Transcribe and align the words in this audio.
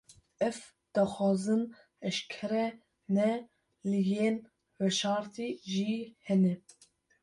Ev, 0.47 0.57
daxwazên 0.93 1.63
eşkere 2.07 2.65
ne; 3.15 3.31
lê 3.89 4.01
yên 4.11 4.35
veşartî 4.79 5.47
jî 5.71 5.93
hene 6.25 6.53